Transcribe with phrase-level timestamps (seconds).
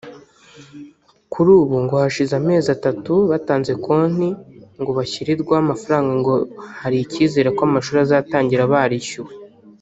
[1.31, 4.27] Kuri ubu ngo hashize amezi atatu batanze konti
[4.79, 6.33] ngo bashyirirweho amafaranga ngo
[6.79, 9.31] hari icyizere ko amashuri azatangira barishyuwe